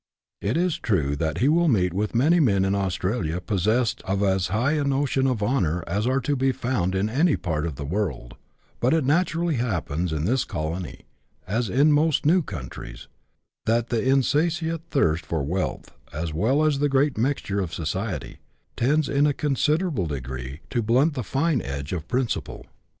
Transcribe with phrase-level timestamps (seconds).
[0.41, 4.47] It is true that he will meet with many men in Australia possessed of as
[4.47, 7.85] high no tions of honour as are to be found in any part of the
[7.85, 8.33] world;
[8.79, 11.05] but it naturally happens in this colony,
[11.45, 13.09] as in most new countries,
[13.67, 18.39] that the insatiate thirst for wealth, as well as the great mixture of society,
[18.75, 22.65] tends, in a considerable degree, to blunt the fine edge of principle.